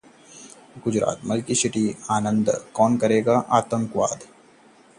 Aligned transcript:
Gujarat: 0.85 1.19
milk 1.31 1.51
city 1.59 1.83
Anand 2.15 2.49
लोकसभा 2.49 2.55
में 2.55 2.59
इस 2.59 2.65
बार 2.65 2.73
कौन 2.79 2.97
करेगा 3.05 3.39
क्रांति 3.39 4.25